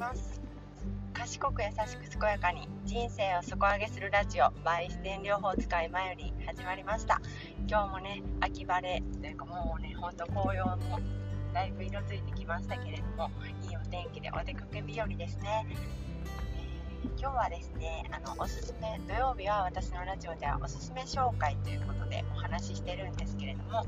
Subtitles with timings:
[0.00, 0.40] ます。
[1.12, 7.20] 賢く優しく健やかに人生を底上げするラジオバイ自然療法使いまより始まりました。
[7.68, 10.98] 今日もね秋晴れというかもうねほんと紅葉も
[11.52, 13.30] だいぶ色づいてきましたけれども
[13.68, 23.84] いいお天気でお出かけ日和ですね、えー、今日はですねあのおすすめ土曜日は私のラジオではおすすめ紹介ということでお話ししてるんですけれども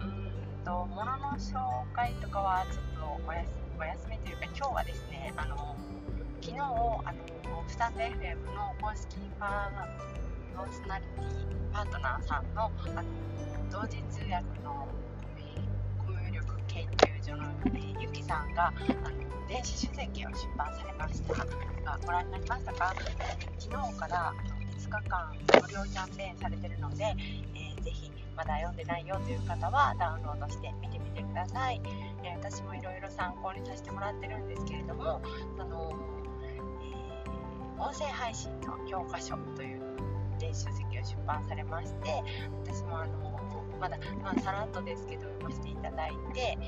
[0.00, 1.60] うんと物の紹
[1.94, 5.76] 介とかはちょっとお休お休みというか今日はですねあの
[6.40, 13.04] 昨日あのスタンド FM の公式パーソナリティパートナーさんのあの
[13.70, 14.88] 同時通訳の、
[15.36, 18.72] えー、コミュ力研究所の、えー、ゆきさんがあ
[19.10, 21.34] の電子書籍を出版されました。
[21.34, 22.94] がご覧になりましたか？
[23.58, 24.32] 昨日から
[24.78, 27.04] 5日間無料キャンペーンされてるので、
[27.54, 31.80] えー、ぜひまだ読んでないよという方はダウンロードして見てみてください。
[32.22, 35.22] え私もいろいろ参考にさせてもらってるんですけれども、
[35.58, 35.92] あの
[36.82, 39.80] えー、音声配信の教科書という
[40.38, 42.22] 電子書籍を出版されまして
[42.64, 46.58] 私もあのまだ、まあ、さらっとですけど読ませていただいて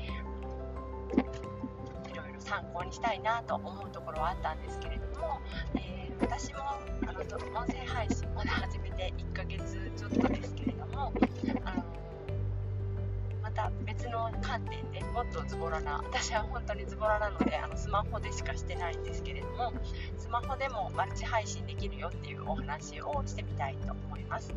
[2.19, 5.39] ろいろ参考にしたいなと思うところはあったんですけれども、
[5.75, 6.59] えー、私も
[7.07, 7.19] あの
[7.59, 11.13] 音声配信まだ始めて1ヶ月ちょっとですけれども
[11.63, 11.83] あの
[13.41, 19.73] また別の観点でもっとズボラな私は本当にズボラなのであのスマホでしかしてないんですけれども
[20.17, 24.53] スマホでもマルチ配信できるよっていうお話をしてみたいと思います、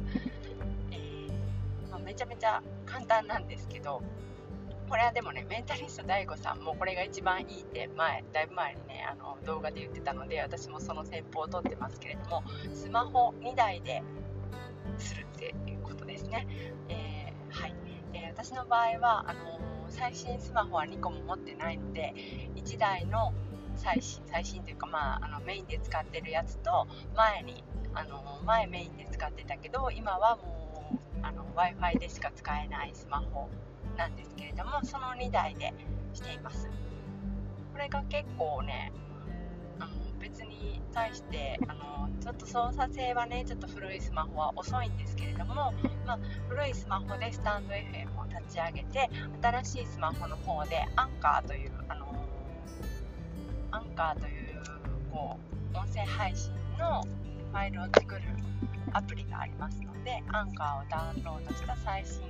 [0.90, 4.02] えー、まあ、めちゃめちゃ簡単なんですけど
[4.92, 14.02] これはでもねメンタリスト DAIGO さんもこれが一番いいって前だいぶ前にねあの動画で言ってたので私もその戦法をとってますけれどもスマホ2台で
[14.98, 16.46] するっていうことですね、
[16.90, 17.74] えー、はい。
[18.12, 22.12] え私の場合はあの最新スマホは2個も持ってないので
[22.56, 23.32] 1台の
[23.76, 26.86] 最新最新というか、まあ、あのメインで使ってるやつと
[27.16, 27.64] 前に
[27.94, 31.22] あの前メインで使ってたけど今はもう
[31.56, 33.48] w i f i でしか使えないスマホ
[33.96, 35.72] なんですけれどもその2台で
[36.12, 36.68] しています。
[37.72, 38.92] これが結構ね
[39.78, 45.72] あの別に対してあのちょっと操作性はねちょっと古いスマホは遅いんですけれども、
[46.06, 49.10] まあ、古いスマホでスタンド FM を立ち上げて
[49.40, 52.14] 新しいスマホの方でアンカーという、あの
[53.70, 54.62] アンカーという
[55.10, 55.38] こ
[55.74, 58.20] う音声配信のファイルを作る
[58.92, 62.22] アプリがありますのでアンカーをダウンロードした最新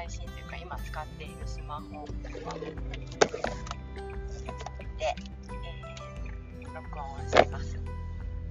[0.00, 2.24] 最新というか今使っているスマホで、
[4.98, 7.74] えー、録音します。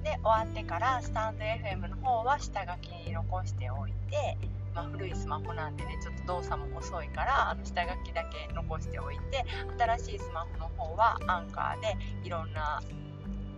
[0.03, 4.37] で終わってからスタンド FM の方は下書きに残しておいて
[4.75, 9.43] まあ、古いスマホなんでねちょっと動作も遅いからあの下書きだけ残しておいて
[9.79, 12.79] 新しいスマホの方はアンカーでいろんな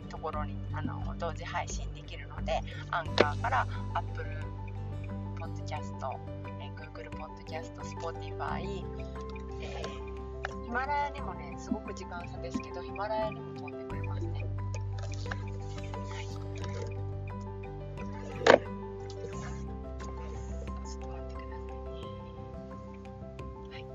[0.10, 4.26] ところにあの同時配信できるのでアンカーから Apple
[5.42, 6.41] Podcast、
[7.02, 7.74] Google Podcast、
[8.60, 8.86] イ。
[9.60, 9.84] え、え、
[10.66, 14.46] ヒマラヤにもね、すごく時間差ですけど、ヒマラヤにも飛んでくれますね。
[15.02, 16.36] はい、ちょっと待ってくださいね。
[23.72, 23.86] はい。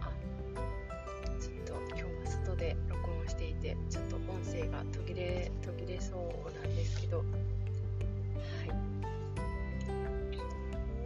[0.00, 0.12] あ、
[1.40, 6.20] ちょっと今日は外で録音していて、ちょっと音声が途切れ途切れそう
[6.62, 8.97] なんですけど、はい。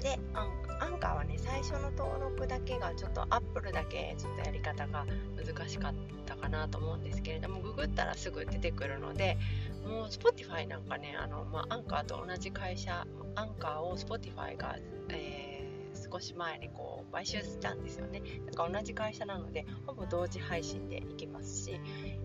[0.03, 5.95] でアンカーはね最初の登録だけがちょっとアップルだけちょっとやり方が難しかっ
[6.27, 9.39] たかなと思うんですけれどもググったらすぐ出てくるので
[9.87, 14.77] もう Spotify なんかねあの、まあ、アンカーと同じ会社アンカーを Spotify が、
[15.11, 18.23] えー、少し前にこう買収したんですよね。
[18.47, 21.81] だか同じ会社なのでほぼ同時配信でいきますし、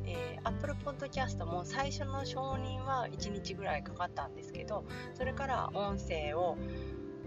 [0.06, 4.84] えー、Apple Podcast も最初の承認は1日ぐらいかかったんですけど
[5.14, 6.58] それから音声を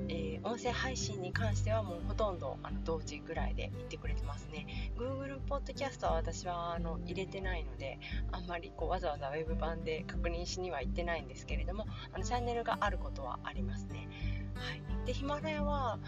[0.09, 4.67] えー、音声配信に関してはもうほとんどあの同時ぐらいで言ってくれてますね。
[4.97, 7.99] Google Podcast は私はあの入れてないので
[8.33, 14.09] あんまりこうわざわざ Web 版で確認しには行ってないんですけれどもあのチャンネルがあることはありますね、
[14.55, 15.99] はい、でヒマラヤは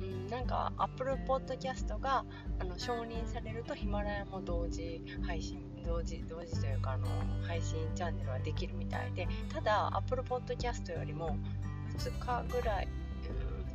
[0.00, 2.24] うんなんか Apple Podcast が
[2.58, 7.06] あの承認されるとヒマラヤも同時配信同時同時というかあの
[7.46, 11.36] 配信チャンネルはできるみたいでただ Apple Podcast よりも
[11.98, 12.88] 2日ぐらい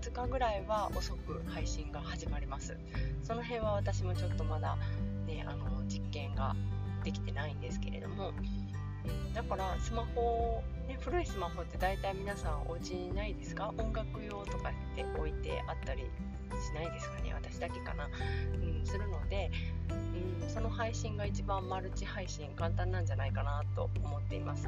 [0.01, 2.77] 2日ぐらいは遅く配信が始まります。
[3.23, 4.77] その辺は私もちょっとまだ
[5.25, 6.55] ねあの実験が
[7.03, 8.31] できてないんですけれども。
[9.35, 13.71] だからスマホ、ね、古いスマホって大体皆さんお家にないですか？
[13.77, 17.31] 音楽用とかって置いてあったりしないですかね？
[17.33, 18.09] 私だけかな、
[18.53, 19.51] うん、するので、
[20.41, 24.67] うん、その配信が一番マルチ配信簡単なんじゃないかなと思っています。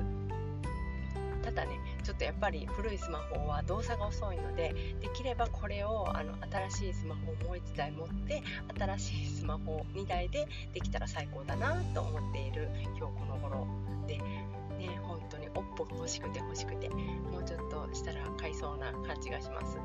[1.48, 6.34] ただねちょっとやっぱり古いスマホは動作が遅いのでできればこれをあの
[6.70, 8.44] 新しいスマホをもう1台持って
[8.78, 13.66] 新しいスマホ2台でできたら最高だなと思っている今日この頃
[14.08, 19.78] でね本当に OPPO が欲しくて欲しくてもうちょっとしたら買いそうな感じがします。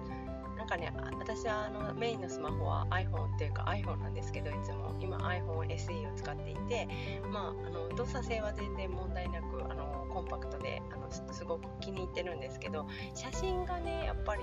[0.57, 6.89] なんかね私はあのメインのスマホは iPhone っていうか iPhone なんですけどいつも今 iPhone SE を使っていて
[7.33, 14.43] まああの動作性は全然問題なくあのコンパクトであのすごく気に入ってるんですけど写真がねやっぱり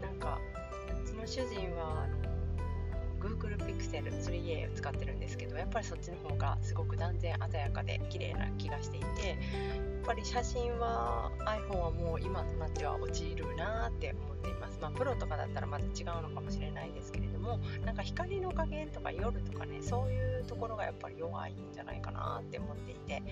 [0.00, 0.38] なんか
[1.04, 2.06] うちの主人は
[3.20, 14.78] Google Pixel 3a を使ってるんですけどやっぱりそっちの方がすごく断然鮮やかで綺麗な気がしていてやっぱり写真は iPhone はもう今となっては落ちるなって思っています。
[14.80, 23.22] まあプロとかだったらまた違うのかもしれないんですけれどもなんか光の加減とか夜とかねそういうところがやっぱり弱いんじゃないかなって思っていて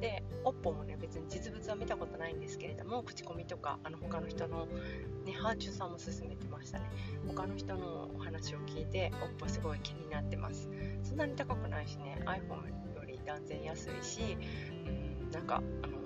[0.00, 4.66] で OPPO もね別に実物は見たことないんですけれども口コミとかあの他の人の
[5.24, 6.86] ねハーチューさんも勧めてましたね。
[7.26, 10.68] 他の人のお話を聞いて OPPO すごい気になってます。
[11.02, 14.36] そんなに高くないしね iPhone より断然安いし
[14.86, 15.98] うんなんかあの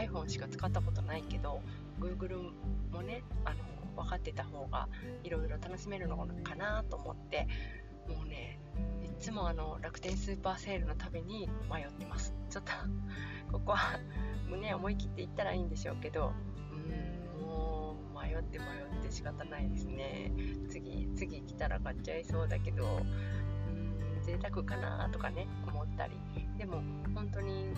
[0.00, 1.60] ー、iPhone しか使ったことないけど
[2.00, 2.50] Google
[2.92, 3.56] もねあの
[3.96, 4.88] 分かってた方が
[5.24, 7.46] いろいろ楽しめるのかなと思って
[8.08, 8.58] もうね
[9.04, 12.34] いつもあの楽天スーパーセールのたびに迷ってます。
[12.50, 12.72] ちょっと
[13.52, 13.98] ここは
[14.48, 16.32] 胸思い切っていったらいいんでしょうけど
[16.72, 20.32] うんもう迷って迷って仕方ないですね。
[20.68, 26.12] 次次来たら買っちゃいそうだけどうん贅沢かなとかね思ったり。
[26.58, 26.82] でも
[27.14, 27.72] 本当に、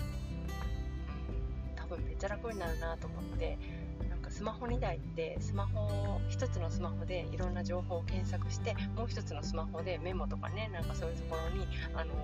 [1.76, 3.56] 多分めっちゃ楽になるなと思って
[4.32, 12.14] スマホ2台ってスマホ1つのスマホでいろんな情報を検索してもう1つのスマホでメモとかねなんかそういうところに、あの、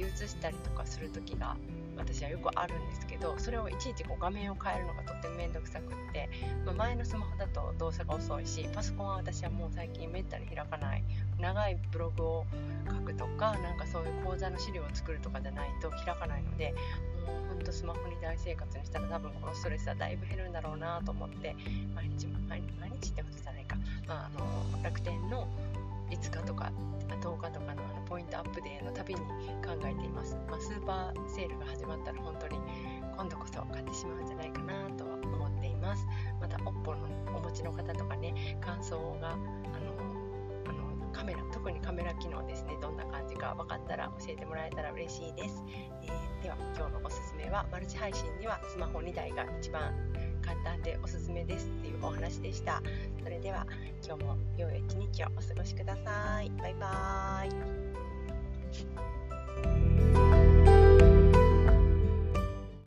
[0.00, 1.56] き写したりとかする時が
[1.96, 6.30] 私はよくあるんですけどそれをいちいちこう画面を変えるのがとっても面倒くさくって、
[6.64, 11.02] まあ、前のスマホだと動作が遅いしパソコンは私はもう最近めったに開かない。
[11.38, 12.46] 長いブログを
[12.86, 16.74] 書くとかなんかそういう講座の資料を作るとかじゃないと開かないので
[17.26, 21.56] もうほんとスマホに大生活にしたら多分このストレスはだいぶ減るんだろうなと思って
[21.94, 22.60] 毎日毎
[23.00, 23.76] 日ってことじゃないか、
[24.06, 25.48] まあ、あの楽天の
[26.10, 26.72] 5日とか
[27.20, 32.58] 10日とかのあのポイントアップデーのたびに考えています、まあ、スーパーセールが始まったら本当に
[33.16, 36.06] 今度こそ買ってしまうんじゃないかなとは思っています。
[36.40, 40.20] また OPPO のお持ちの方とかね感想があの
[41.12, 45.62] カメラ特にカメラ機能ですねどんな感じか分かったら教えてもらえたら嬉しいです、
[46.02, 49.92] えー、では今日のおすすめはマルチ配信にはスマホ2台が一番
[50.50, 52.82] 簡単でおすすめですっていうお話でした。
[53.22, 53.66] それでは
[54.04, 56.50] 今日も良い一日をお過ごしください。
[56.58, 57.46] バイバー
[60.46, 60.49] イ。